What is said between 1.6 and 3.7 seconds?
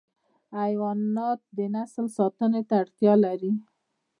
نسل ساتنه ته اړتیا لري.